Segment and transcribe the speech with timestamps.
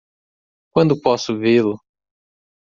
[0.73, 1.77] Quando posso vê-lo?